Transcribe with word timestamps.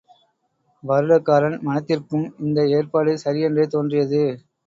வருடகாரன் 0.83 1.57
மனத்திற்கும் 1.61 2.25
இந்த 2.39 2.65
ஏற்பாடு 2.77 3.13
சரி 3.19 3.43
என்றே 3.49 3.67
தோன்றியது. 3.67 4.23